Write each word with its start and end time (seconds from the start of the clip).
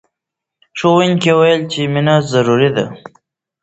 ښوونکي 0.79 1.29
وویل 1.33 1.61
چې 1.71 1.81
مینه 1.93 2.15
ضروري 2.31 2.69
ده. 2.75 2.85